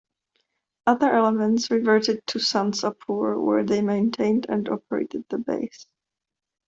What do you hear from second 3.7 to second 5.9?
maintained and operated the base.